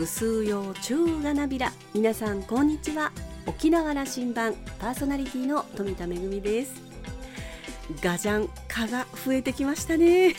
[0.00, 3.12] ぐすうようちゅうがなびら皆さんこんにちは。
[3.44, 6.72] 沖縄羅針盤パーソナリティの富田恵です。
[8.00, 10.34] ガジャン蚊が増えてきましたね。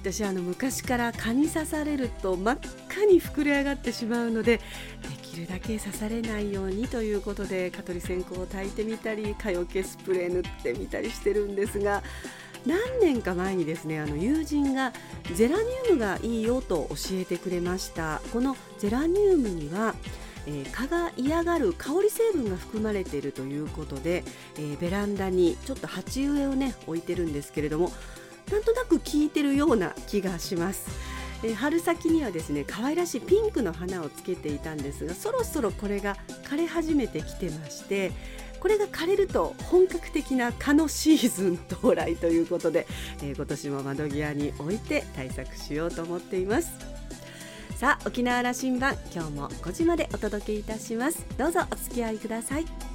[0.00, 4.62] 私あの昔から蚊に刺されると真っ赤に膨れ上がってしまうのでで
[5.20, 12.02] きるだけ刺されないようにということで蚊取り線香を焚いてみたり蚊よけスプレー塗ってみたりしてるんですが
[12.66, 14.92] 何年か前にですねあの友人が
[15.34, 19.94] ゼラニウムがいいよと教えてくれましたこのゼラニウムには
[20.48, 24.22] えー、蚊が嫌がる香り成分が含まれているということで、
[24.56, 27.90] えー、ベランダにちょっと鉢植えをね置いてるんですけれども
[28.50, 30.88] なんとなく効いてるような気がします。
[31.42, 38.12] え、春先にはですね可愛らしいピンクの花をつけていたんですがそろそろこれが枯れ始めてきてまして
[38.66, 42.88] これが枯れると本格的な蚊のシーズン到来ということで、
[43.22, 46.72] えー、今年も窓際に置いて対策しようと思っています。
[47.76, 51.24] さあ沖縄羅針盤今日も5時までお届けいたします。
[51.38, 52.85] どうぞお付き合いください。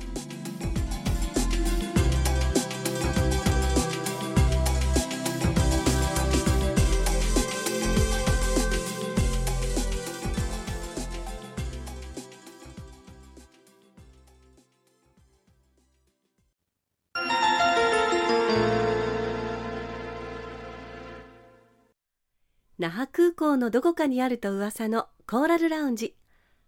[22.82, 26.16] 那覇空港のどこかにあると噂のコーラルラウンジ。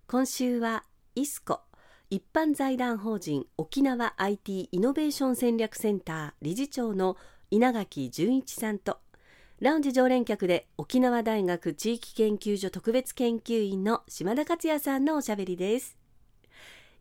[0.05, 0.83] 今週は
[1.15, 1.61] イスコ
[2.11, 7.17] 一般財団法人沖縄 IT イノベーション戦略センター理事長の
[7.49, 8.99] 稲垣純一さんと
[9.59, 15.97] ラウンジ常連客で沖縄大学地域研究所特別研究員の島田克也さんのおしゃべりです。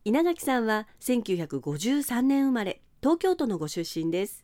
[0.07, 4.43] 稲垣さんは1953年生まれ東京都のご出身です。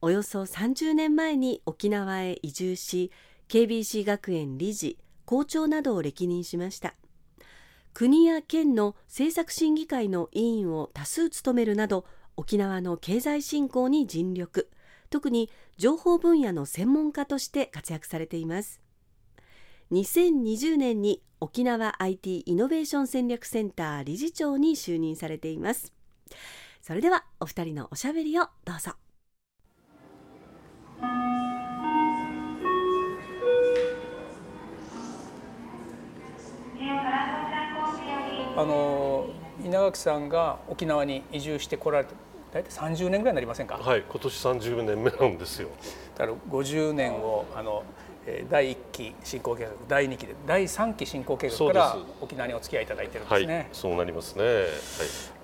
[0.00, 3.12] およそ30年前に沖縄へ移住し
[3.48, 6.94] KBC 学園理事校長などを歴任しました。
[7.94, 12.04] 国や県の政策審議会の委員を多数務めるなど
[12.36, 14.70] 沖縄の経済振興に尽力。
[15.08, 18.80] 特に情報分野の専門家として活躍されています。
[19.92, 25.92] 2020年に沖縄 IT イノベーション戦略センター理事長に就任されています。
[26.82, 28.92] それではお二人のおしゃべりをどうぞ。
[38.56, 39.26] あの
[39.64, 42.14] 稲垣さんが沖縄に移住してこられて
[42.52, 43.76] 大体30年ぐらいになりませんか？
[43.76, 45.68] はい今年30年目なんですよ。
[46.16, 47.82] だから50年をあの
[48.50, 54.54] 第1期進行計画第2期で第3期進行計画から沖縄にお付き合いいただいてるんですね、はい、そうなりますね、はい、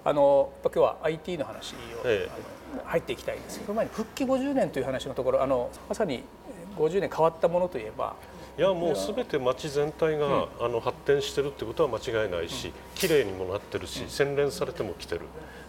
[0.05, 2.31] あの今日は IT の話を、ええ、
[2.84, 6.25] 入っていきたいんですけど前に復帰50年という話のところあのまさに
[6.77, 8.17] 50年変わったものといえば
[8.59, 15.23] いやもうすべて町全体が、うん、あの発展してるってことは間違いないし、うん、綺麗にもなってるし、洗練されてもきてる。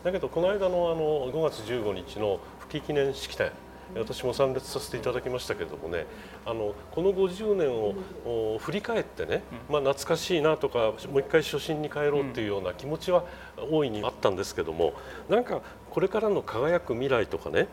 [0.03, 3.51] だけどこの間のあの5月15日の復帰記念式典
[3.95, 6.05] 私も参列させていただきましたけどもね
[6.45, 13.23] あのこの50年を振り返ってね、まあ、懐かしいなとかもう一回初心に帰ろうっていうような気持ちは
[13.71, 14.93] 大いにあったんですけども
[15.29, 15.61] なんか
[15.91, 17.67] これからの輝く未来とかね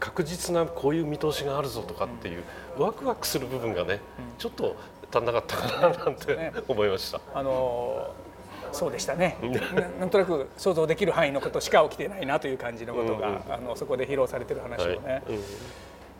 [0.00, 2.42] 確実なこういう見通しがあるぞとかっていう
[2.78, 4.00] ワクワクする部分がね、
[4.38, 4.76] ちょっと
[5.12, 7.20] 足んなかったかななんて、思いました。
[7.34, 8.14] あの
[8.72, 9.36] そうでしたね。
[10.00, 13.34] なんとなく想像できる範囲のことしか起きてないなという感じのことが、うん。
[13.34, 15.22] うん、あのそこで披露されてる話をね、はい。
[15.28, 15.42] うん、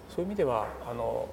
[0.09, 1.29] そういう意味ではあの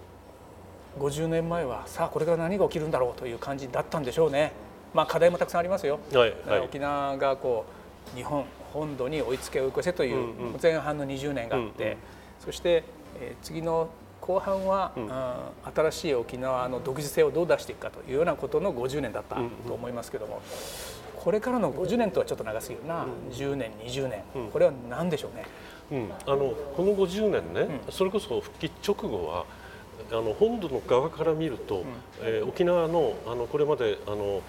[0.99, 4.51] 50年前はさあこれから何が起きるんだろうという感じだったんでしょうね。
[4.93, 7.65] まあ、課題もたくさんありますよ、はいはい、沖縄がこ
[8.13, 11.97] う日本本土に追いつけ追い越せという前半の20年があって、うんうん
[12.43, 12.83] そして、
[13.19, 15.09] えー、次の後半は、うん、
[15.73, 19.35] 新しい沖縄の独自性をどう出していくかというようなことの50年だった
[19.67, 20.41] と思いますけども、
[21.15, 25.45] うん、これからの50年とはちょっと長すぎるな、うん、10年20年、これは何でしょうね？
[25.91, 29.45] うん、あのこの50年ね、それこそ復帰直後は
[30.11, 31.85] あの本土の側から見ると、うん、
[32.21, 34.41] えー、沖縄のあのこれまであの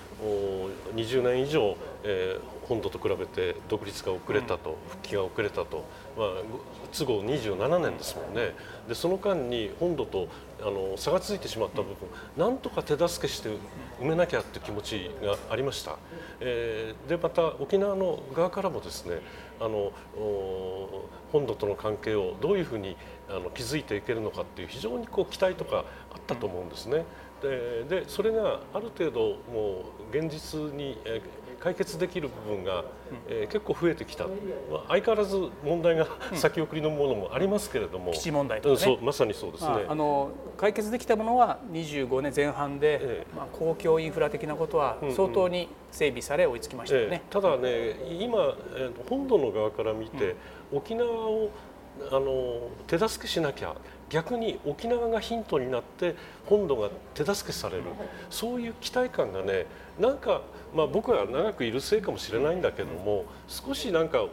[0.94, 5.84] 20年以上、えー、本土と比べて独立が遅れたと、うん、復帰が遅れたと、
[6.16, 6.28] まあ、
[6.92, 8.54] 都合27年ですもんね。
[8.88, 10.28] でその間に本土と
[10.60, 11.96] あの差がついてしまった部分
[12.36, 13.48] なんとか手助けして
[14.00, 15.96] 埋めなきゃって気持ちがありました、
[16.40, 19.20] えー、でまた沖縄の側からもですね
[19.60, 19.92] あの
[21.32, 22.96] 本土との関係をどういうふうに
[23.34, 27.04] あの築いていけるのかっていう非常にこう期待とかあったと思うんですね。
[27.40, 29.20] ででそれがある程度
[29.52, 30.96] もう現実に
[31.62, 32.84] 解決できる部分が、
[33.28, 34.30] えー、結構増えてきた、ま
[34.78, 48.38] あ、相変わらず問題が先送りのものもありますけれども、基地問題とかね、まさにそうですね、まあ、あの解決できたものは25年前半で、えー、まあ、公共インフラ的なことは相当に整備され追いつきましたよね、えー、ただね今、
[48.74, 50.34] えー、本土の側から見て、
[50.72, 51.50] 沖縄を
[52.10, 53.74] あの手助けしなきゃ
[54.08, 56.14] 逆に沖縄がヒントになって
[56.46, 57.84] 本土が手助けされる。
[58.30, 59.66] そういう期待感がね
[59.98, 60.42] なんか、
[60.74, 64.26] まあ、僕は長くいるせいかもしれないんだけども少しなんか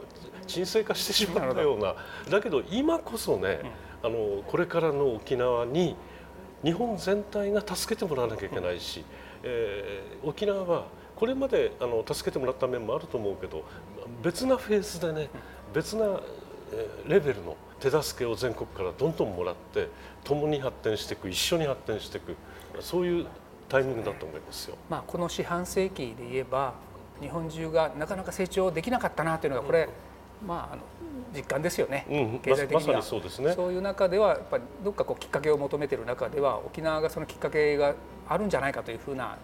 [0.46, 1.94] 沈静化してしまったような。
[2.30, 3.60] だけど今こそね
[4.02, 5.96] あのこれからの沖縄に
[6.62, 9.04] 日本全体が助けてもらわなきゃいけないし、
[9.42, 10.86] えー、沖縄は
[11.16, 13.64] これまであの助けてもらった面もあると思うけど
[14.22, 15.28] 別なフェーズでね
[15.74, 16.20] 別な
[17.06, 19.88] レベルの手助けを全国からどんどんもらって
[20.24, 22.36] 共に発展していく一緒に発展していく
[22.80, 23.26] そういう
[23.68, 24.76] タイミングだと思いますよ。
[24.88, 26.74] まあ、この四半世紀で言えば
[27.20, 29.88] 日本中がなかなか成長できなかったなというのがこれ、
[30.46, 30.82] まあ、あの
[31.34, 33.52] 実感ですよね、うん、経済的には、ま、そうですね。
[33.52, 37.94] そういう中ではやっぱりどっかこうきっかけを求めている中では沖縄がそのきっかけが
[38.28, 39.38] あるんじゃないかというふうな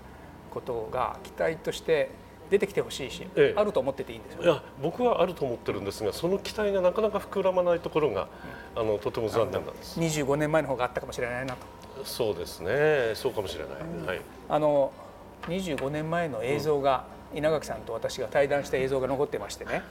[0.50, 2.10] ことが期待として
[2.50, 8.28] 出てきてほしいし、ええ、あると思ってていいんですよ、いや僕はあると思ってるんですがその期待がなかなか膨らまないところが、
[8.76, 10.00] うん、あのとても残念なんです。
[10.00, 11.66] 25年前の方があったかもしれないなと。
[12.04, 13.12] そうですね。
[13.14, 14.92] そうかもしれない、うん、はい、あの
[15.48, 19.82] 25年前の映像が、うん、稲垣さんと私が対談した映像が残ってましてね。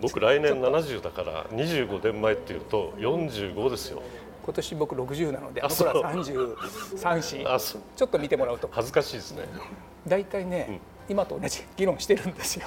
[0.00, 4.02] 僕来年70だから25年前っていうと45ですよ。
[4.44, 8.68] 今年僕60なので僕ら33ちょっと見てもらうと。
[8.70, 9.44] 恥ずかしいですね。
[10.06, 12.66] 大体ね、今と同じ議論してるんですよ。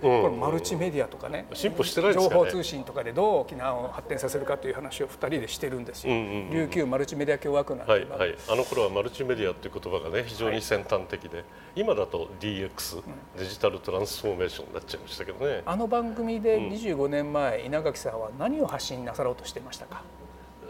[0.00, 1.46] これマルチメディアとかね。
[1.52, 7.98] 進歩してない、ね、情報通信とかでどう沖縄を発展させるかという話を2人でしてるんですよ、琉球マルチメディア共和国なんて、は。
[7.98, 11.46] いはい、あの頃はマルチメディアという言葉がね非常に先端的で、はい、
[11.76, 13.02] 今だと DX、
[13.38, 15.62] デジタルトランスフォーメーションになっちゃいましたけどね。
[15.66, 20.02] あの番組で25年前、稲垣さんは何を発信なさろうとしてましたか、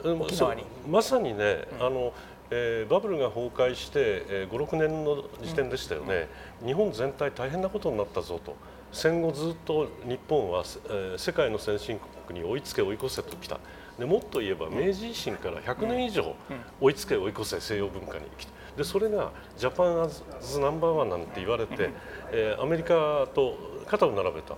[0.02, 0.64] 沖縄に。
[0.88, 2.12] まさにね、あの
[2.50, 6.28] えー、バブルが崩壊して、えー、56年の時点でしたよね、
[6.60, 8.56] うん、日本全体大変なことになったぞと。
[8.92, 13.60] 戦後ずっと日本は、えー、世界の先進国に追いつけ追い越せときた。
[13.98, 16.34] でもっと言えば明治維新から100年以上
[16.80, 20.22] 追いつけ追い越せ西洋文化に来てでそれがジャパンアズ
[20.58, 21.90] ナンバーワンなんて言われて、
[22.32, 24.56] えー、アメリカと肩を並べた。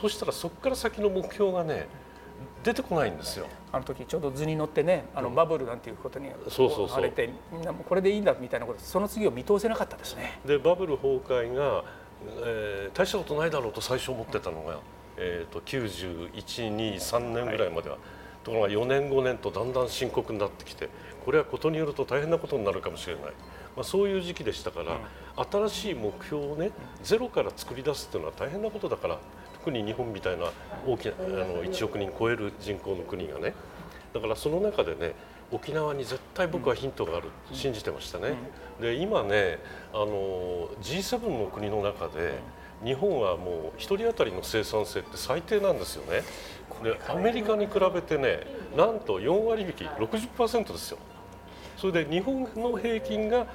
[0.00, 1.88] そしたらそこから先の目標がね
[2.62, 7.02] 出てこないんですよあの時ちょうど図に乗ってねあのバブルなんていうことにそうそうそう。
[7.02, 7.12] れ
[7.52, 10.40] みんなもこれでいいんだみたいなことその次を見通せなかったですね。
[10.46, 11.84] でバブル崩壊が、
[12.46, 14.78] えー、大したことないだろうと最初思ってたのが、
[15.18, 17.98] えーと、9123年ぐらいまでは、
[18.44, 20.88] ところが4年5年とだんだん深刻になってきて
[21.24, 23.30] これはことによると大変なことになるかもしれない、ま
[23.80, 26.70] あ、そういう時期でしたから、うん、新しい目標をね
[27.02, 29.18] ゼロから作り出すっていうのは大変なことだから
[29.66, 30.52] 特に日本みたいな
[30.86, 33.52] 大きなあの1億人超える人口の国がね
[34.14, 35.12] だからその中でね
[35.50, 38.34] 沖縄に絶対僕はヒントがあると信じてましたね。
[38.80, 39.58] で今ね
[39.92, 42.38] あの G7 の国の中で
[42.84, 46.22] 日本はもう1人当たりの生産性って最低なんですよね。
[46.84, 48.46] でアメリカに比べてね
[48.76, 50.98] なんと4割引き60%ですよ。
[51.76, 53.46] それで日本の平均が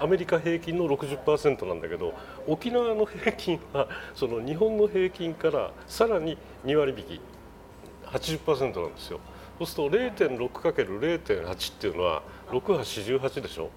[0.00, 2.12] アメリカ平均の60%なんだけど
[2.46, 7.20] 沖縄の平均はその日本の平均からさらに2割引き
[8.06, 9.20] 80%なんですよ。
[9.58, 13.70] そうすると 0.6×0.8 っていうのは6848でしょ？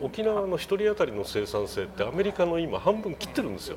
[0.00, 3.76] 沖縄の1人当たりの生産性ってアメリカの今半分切ってるんですよ。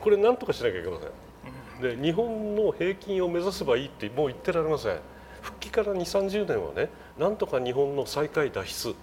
[0.00, 1.96] これ何とかしなきゃいけません。
[1.96, 4.98] で日本の平均を目指せばいいってもう言ってられません。
[5.42, 8.94] 復帰から2 3 0年はねなんとか日本の最下位脱出。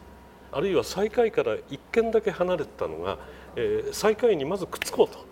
[0.53, 3.17] あるいは最下位から1軒だけ離れてたのが、
[3.55, 5.25] えー、最下位にまずくっつこうと。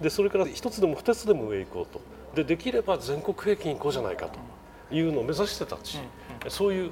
[0.00, 2.00] でそれから1つでも2つでも上行こうと。
[2.34, 4.38] でできれば全国平均行こうじゃないかと。
[4.90, 5.98] いうのを目指してたし、
[6.48, 6.90] そういう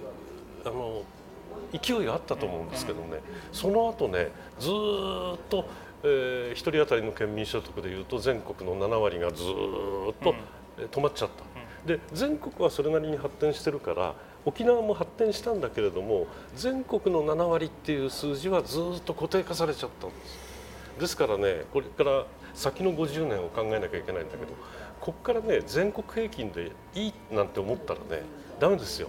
[0.65, 1.03] あの
[1.73, 4.29] 勢いがあったと思うんですけどね、その後ね
[4.59, 4.71] ずっ
[5.49, 5.67] と、
[6.03, 9.47] えー、1人当たりの県民所得でいうと全国の7割がずっ
[10.23, 10.35] と
[10.91, 11.45] 止まっちゃった。
[11.87, 14.15] で全国はそれなりに発展してるから
[14.47, 22.25] 沖縄も発展したんだけれども全国の7割っていう数字はずっと固定化されちゃったんですですからねこれから
[22.55, 24.53] 先の50年を考えなきゃいけないんだけど
[25.01, 28.23] ここからね全国平均でいいなんて思ったらね
[28.59, 29.09] ダメですよ。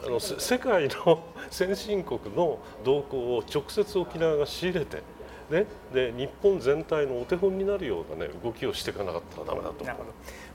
[0.00, 5.02] あの世界の先進国の動向を直接沖縄が仕入れて
[5.50, 5.64] ね、
[5.94, 9.96] で日本全体のお手本になるような、ね、動きをしていかなかったらだめだと思う。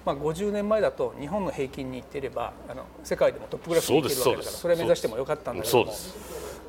[0.05, 5.93] まあ、50年前だと日本の平均にいっていればあの世界でもトップクラスにいけるわけだからそれを目指してもよかったんだけども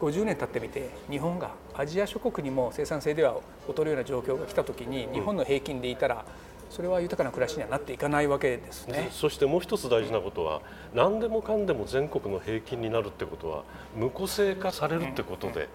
[0.00, 3.36] 50年経ってみて日本がアジア諸国にも生産性では
[3.68, 6.24] 劣るような状況が来た時に日本の平均でいたら、
[6.70, 9.08] それは豊かな暮らしにはなっていかないわけですね。
[9.12, 10.60] そしてもう一つ大事なことは
[10.92, 13.62] 何でもかんでも全国の平均になるってことは
[13.96, 15.68] 無個性化されるってことで、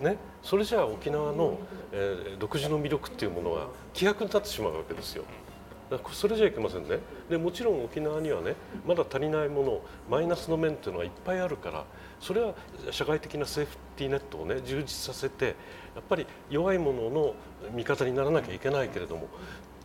[0.00, 1.58] ね、それじゃあ沖縄の、
[1.92, 5.24] えー、独自の魅力っていうものは希薄になってしまうわけですよ。
[6.12, 8.54] それじゃいけませんねでもちろん沖縄にはね
[8.86, 11.84] まだ足りないものマイナスの面っていうのはいっぱいあるから
[12.20, 12.54] それは
[12.90, 15.46] 社会的なセーフティーネットをね充実させて
[15.94, 17.34] やっぱり弱いものの
[17.74, 19.28] 味方にならなきゃいけないけれども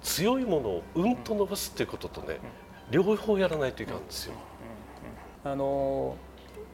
[0.01, 2.39] 強いものをうんと伸ばすっていうこととね
[2.89, 4.33] 両方やらないといかんですよ。
[5.43, 6.15] あの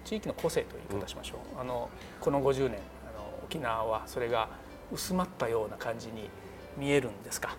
[0.06, 2.80] 地域の個性という言い方しましょう、あのこの50年
[3.44, 4.50] 沖縄はそれが
[4.92, 6.30] 薄まったような感じに
[6.78, 7.56] 見えるんですか？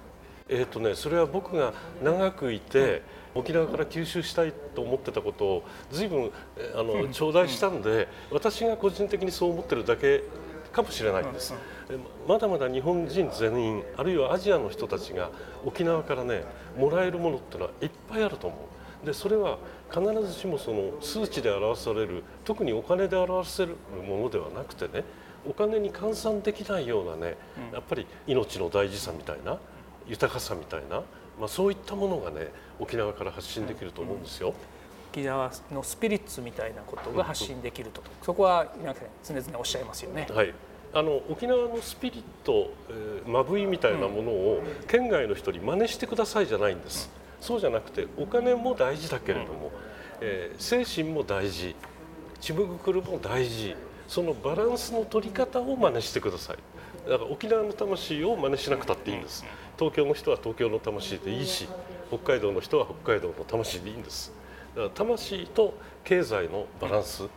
[0.48, 1.72] えーとね、それは僕が
[2.02, 3.02] 長くいて、
[3.34, 6.30] 沖縄から吸収したいと思ってたことを随分
[6.74, 10.22] あの頂戴したんで、私が個人的にそう思ってるだけ
[10.72, 11.26] かもしれない。
[11.26, 11.54] んです、
[12.28, 15.30] まだまだ日本人全員あるいはアジアの人たちが
[15.64, 16.44] 沖縄からね
[16.76, 18.56] もらえるものってのはいっぱいあると思
[19.02, 19.06] う。
[19.06, 19.58] でそれは
[19.90, 23.76] 必ずしもその数値で表される特にお金で表せる
[24.06, 25.04] ものではなくてね
[25.48, 27.36] お金に換算できないようなね
[27.72, 29.58] やっぱり命の大事さみたいな
[30.06, 31.02] 豊かさみたいな、
[31.38, 32.48] まあ、そういったものがね
[32.78, 34.54] 沖縄から発信できると思うんですよ。
[35.12, 40.26] 沖縄のスピリッツみたいなことが発信できると、そこはなんか常々おっしゃいますよね。
[40.28, 40.52] はい。
[40.92, 47.10] あの沖縄のスピリット、えー、まぶいみたいなものを県外の人に真似してくださいじゃないんです、
[47.40, 49.70] そうじゃなくてお金も大事だけれども、
[50.20, 51.76] えー、精神も大事。
[52.40, 53.74] ちむぐくるも大事
[54.08, 56.56] そのバランスの取り方を真似してください。
[57.08, 59.44] だから沖縄の魂を真似しなくたっていいんです。
[59.78, 61.68] 東京の人は東京の魂でいいし
[62.08, 64.32] 北海道の人は北海道の魂でいいんです。
[64.74, 67.18] だから魂と経済のバランス。
[67.18, 67.28] そ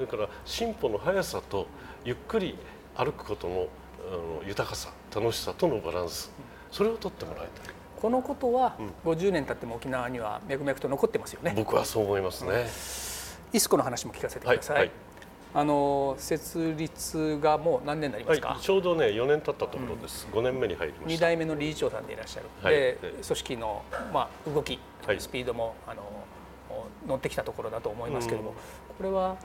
[0.00, 1.66] れから進歩の速さと
[2.04, 2.56] ゆっくり
[2.94, 3.66] 歩くことの
[4.08, 6.30] あの豊かさ楽しさとのバランス。
[6.70, 7.74] それを取ってもらいたい。
[7.96, 11.54] このことは50年経っても沖縄には脈々と残ってますよね。
[11.56, 12.66] 僕はそう思いますね、
[13.52, 15.05] イスコの話も聞かせてください、はいはい
[15.56, 21.10] あの設立がもう何年になりますか、はい、ちょうどね4年経ったところです、うん、5年目に入りました。
[21.16, 23.82] 2代目の理事長さんでいらっしゃる、はい、で組織の、
[24.12, 26.02] まあ、動き、はい、スピードもあの
[27.08, 28.56] 乗ってきたところだと思いますけれども、うん、
[28.98, 29.38] これは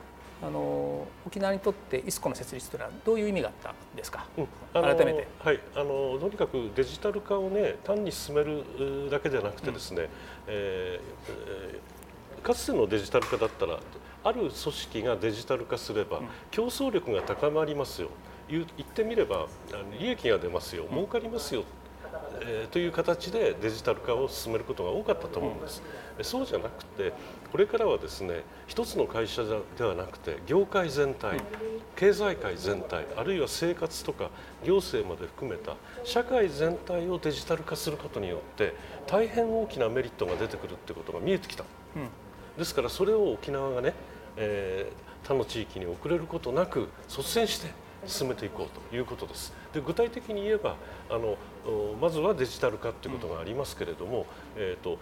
[0.44, 5.28] あの沖縄にとってイスコの設立というのはどういう意味があったんですか、うん、改めて。
[5.40, 10.10] はい、あのとにかくデジタル化をね単に進めるだけではなくてですね、うん、
[10.48, 12.11] えー、
[12.44, 13.80] かつてのデジタル化だったら
[14.24, 16.22] ある組織がデジタル化すれば
[16.52, 18.10] 競争力が高まりますよ。
[18.50, 19.48] 言ってみれば
[20.00, 20.86] 利益が出ますよ。
[20.92, 21.64] 儲かりますよ。
[22.44, 25.82] えー、という形でデジタル化を進めることが多かったと思うんです。
[26.24, 27.14] そうじゃなくて
[27.52, 29.44] これからはですね一つの会社
[29.78, 31.40] ではなくて業界全体
[31.96, 34.30] 経済界全体あるいは生活とか
[34.66, 38.76] 行政まで含めた社会全体をデジタル化することによって
[39.08, 41.64] 大変大きなメリットが出てくるってことが見えてきた。
[41.96, 42.10] うん
[42.62, 43.94] ですからそれを沖縄がね、
[44.38, 47.72] えー、他の地域に遅れることなく率先して
[48.06, 49.52] 進めていこうということです。
[49.74, 50.76] で具体的に言えば
[51.10, 51.38] あの
[52.00, 54.26] まずはデジタル化ということがありますけれども、
[54.56, 55.00] えーと、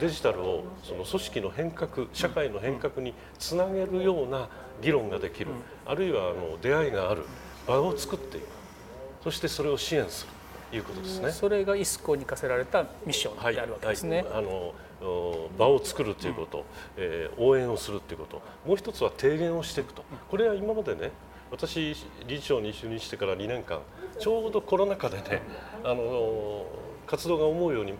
[0.00, 4.48] デジタルをその組織の変革社会の変革につなげるような
[4.80, 5.50] 議論ができる、
[5.86, 7.24] あるいはあの出会いがある
[7.66, 8.44] 場を作っていく
[9.22, 10.32] そしてそれを支援する
[10.70, 11.30] ということですね。
[11.30, 14.18] それがイスコに課せられたミッションであるわけですね。
[14.18, 14.74] はいはい、あの
[15.58, 16.64] 場を作るということ、
[16.96, 18.42] えー、応援をするということ。
[18.66, 20.04] もう一つは提言をしていくと。
[20.30, 21.10] これは今までね
[21.50, 21.94] 私
[22.26, 23.80] 理事長に就任してから2年間
[24.18, 25.42] ちょうどコロナ禍でね
[25.84, 26.64] あの
[27.06, 27.92] 活動が思うように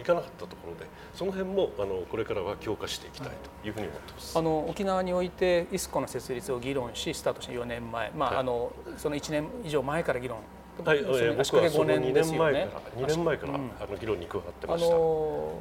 [0.00, 3.30] いかなかったところでその辺もあのこれからは強化していきたい
[3.62, 10.38] というふうに思ってます、あの沖縄においてイスコの設立を議論しスタートして4年前、まあ、はい、あのその1年以上前から議論
[10.84, 15.52] はい、えー、僕はその2年前から2年前から、あの議論に加わってました、あの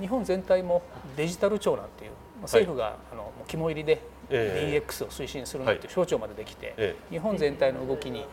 [0.00, 0.82] 日本全体も
[1.16, 8.24] デジタル庁なんていう政府が、はい、あの肝入りで DX を推進するなんて省庁までできて、えー、日本全体の動きに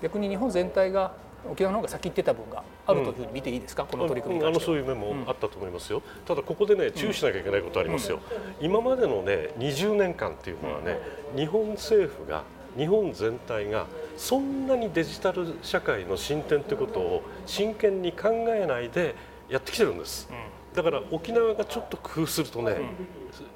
[0.00, 1.14] 逆に日本全体が
[1.48, 8.20] 沖縄の方が先行ってた分があるというふうに見ていいですか、うん、この取り組みあのそういう面もあったと思いますよ、うん、ただここでね注意しなきゃいけないことありますよ、
[8.60, 10.98] うん、今までのね20年間っていうのはね、
[11.36, 12.44] 日本政府が
[12.76, 13.86] 日本全体が
[14.16, 19.14] そんなにデジタル社会の進展ということを真剣に考えないで
[19.48, 20.28] やってきてるんです、
[20.74, 22.76] だから沖縄がちょっと工夫するとね、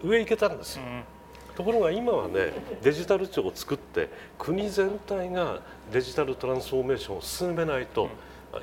[0.03, 0.77] 上行けたんです。
[0.77, 0.83] よ、
[1.55, 8.11] ところが今はねデジタル庁を作って国全体がデジタルトランスフォーメーションを進めないと、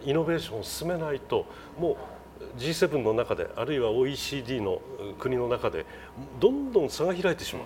[0.06, 1.46] イノベーションを進めないと
[1.80, 1.98] もう
[2.60, 4.82] G7 の中であるいは OECD の
[5.18, 5.86] 国の中で
[6.40, 7.64] どんどん差が開いてしまう。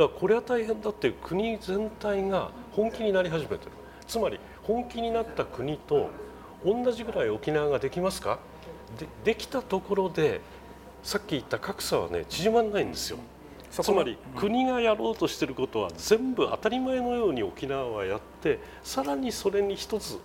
[0.00, 3.72] だからこれは大変だって国全体が本気になり始めてる。
[4.06, 6.08] つまり本気になった国と
[6.64, 8.38] 同じぐらい沖縄ができますか？
[8.98, 10.40] でできたところで
[11.02, 13.18] さっき言った格差はね縮まらないんですよ。
[13.70, 20.18] つまり国がやろうとしてることは全部当たり前のように沖縄はやってさらにそれに一つ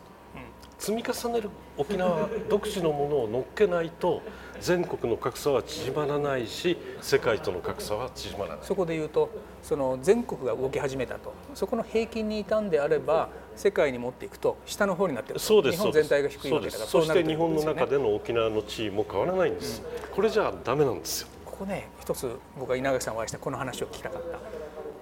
[0.79, 4.22] 積み重ねる沖縄独自のものを乗っけないと
[4.60, 8.66] 全国の格差は縮まらないし世界との格差は縮まらない。
[8.66, 9.30] そこで言うと
[9.62, 11.34] その全国が動き始めたと。
[11.54, 21.28] そこの平均にいたんであれば世界に持っていくと下の方になってるそうです日本全体が低いわけだからそして日本の中での沖縄の地位も変わらないんです、うん、これじゃダメなんですよ。
[21.46, 24.40] ここね一つ僕は稲垣さんお会いしてこの話を聞きたかった。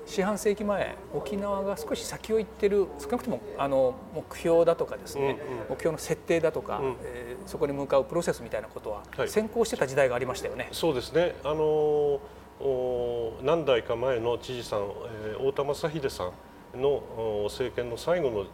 [0.05, 5.37] 四半世紀前沖縄が少し先を行ってる少なくともあの目標だとかですね、うんうん、
[5.69, 10.65] 目標の設定だとか、うん、えー、そこに向かうプロセスみたいなことは先行してた時代がありましたよね。
[10.65, 12.19] はい、そうですねあの
[13.41, 16.31] 何代か前の知事さん、えー、太田正秀さん
[16.75, 18.45] の政権の最後の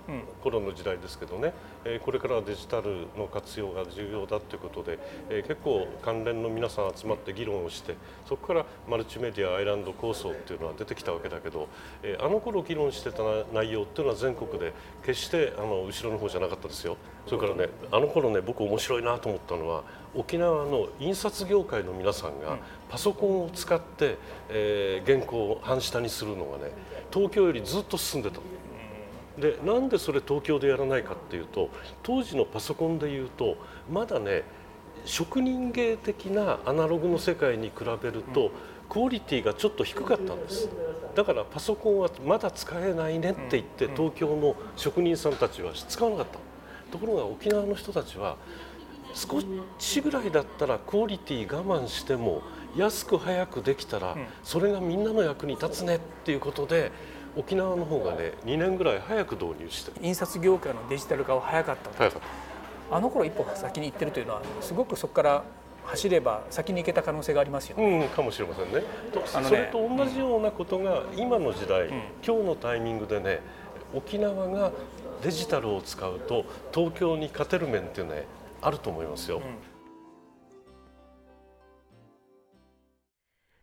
[0.44, 1.54] 頃の時代ですけどね、
[1.86, 5.00] うん、これからデジタルの活用が重要だということで
[5.48, 7.96] 結構関連の皆さん集まって議論をして
[8.28, 11.70] そこからマルチメディアアイランド構想っていうのは出てきたわけだけど
[12.20, 14.74] あの頃議論してた内容っていうのは全国で
[15.06, 16.98] 決してあの後ろの方じゃなかったですよ。
[17.30, 19.84] それからねあの頃ね僕面白いなと思ったのは
[20.16, 22.58] 沖縄の印刷業界の皆さんが
[22.90, 24.18] パソコンを使って、
[24.50, 26.72] えー、原稿を半下にするのがね
[27.14, 28.40] 東京よりずっと進んでた
[29.40, 31.70] でなんでそれ東京でやらないかっていうと
[32.02, 33.58] 当時のパソコンでいうと
[33.92, 34.44] まだね
[35.06, 38.52] 職人芸的なアナログの世界に比べると、
[38.90, 40.68] クオリティがちょっと低かったんです。
[41.16, 46.40] だからパソコンはまだ使えないねって言って東京の職人さんたちは使わなかった
[46.90, 48.38] ところが沖縄の人たちは
[49.14, 49.42] 少
[49.80, 52.42] しぐらいだったらクオリティ我慢しても
[52.76, 56.92] 安く早くできたらそれがみんなの役に立つねっていうことで
[57.36, 61.90] 沖縄の方がね2年ぐらい早く導入して印刷業界のデジタル化は早かった。
[61.98, 62.96] 早かった。
[62.96, 65.44] あの頃一歩先に行ってるというのはすごくそこから
[65.86, 68.02] 走れば先に行けた可能性がありますよね。
[68.02, 68.84] うん、かもしれませんね。
[69.12, 73.42] と、ね、それと同じようなことが今の時代、うん、今日のタイミングでね
[73.94, 74.72] 沖縄が
[75.22, 78.26] デジタルを使うと東京に勝てる面ってね
[78.62, 79.38] あると思いますよ。
[79.38, 79.44] うん、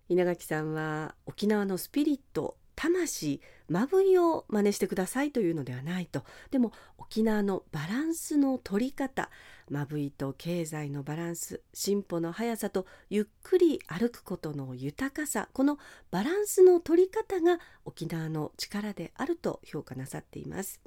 [0.08, 6.24] 稲垣さんは沖縄のスピリット魂まぶいを真似してくださいというのではないと。
[6.50, 9.30] でも沖縄のバランスの取り方
[9.70, 15.78] まぶいと経済のバランス進歩の速さとゆっくり歩くことの豊かさこの
[16.10, 20.80] バランスの取り方が沖縄の力であると評価なさっています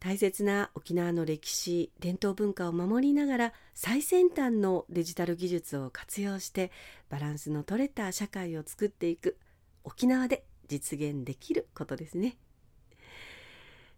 [0.00, 6.70] 大切な沖縄の歴史伝統文化を守りながら最先端のデジタル技術を活用して
[7.08, 9.38] バランスの取れた社会を作っていく
[9.82, 12.36] 沖縄で実現できることですね。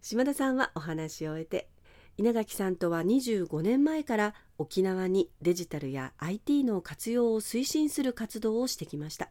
[0.01, 1.69] 島田さんはお話を終えて
[2.17, 9.31] 稲垣さんとは25年前から沖縄にデジタルや IT の活用を推進する活動をしてきました。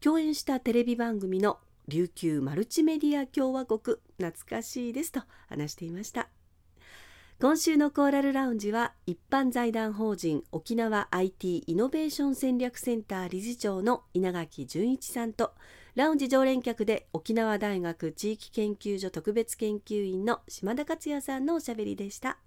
[0.00, 6.28] 共演したテレビ番組の琉球マルチメディア共和国懐かしいですと話していました。
[7.40, 15.52] 今週のコーラルラウンジは一般財団法人沖縄 IT イノベーション戦略センター理事長の稲垣淳一さんと
[15.96, 22.38] ラウンジ常連客で沖縄大学地域研究所特別研究員の島田克也さんのおしゃべりでした。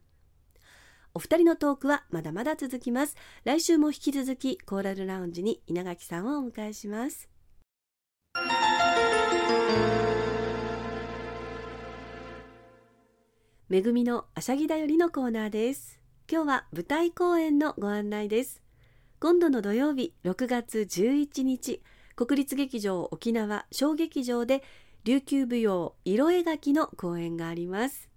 [1.13, 3.17] お二人のトークはまだまだ続きます。
[3.43, 7.29] 来週も引き続きコーラルラウンジに稲垣さんをお迎えします。
[13.67, 15.99] 恵みのあしゃぎだよりのコーナーです。
[16.31, 18.61] 今日は舞台公演のご案内です。
[19.19, 21.81] 今度の土曜日6月11日
[22.15, 24.63] 国立劇場沖縄小劇場で
[25.03, 28.09] 琉球舞踊色描きの公演があります。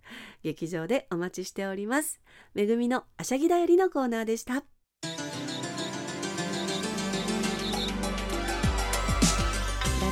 [0.42, 2.20] 劇場でお待ちしております。
[2.54, 4.64] めぐみのあしゃぎだよりのコーナーでした。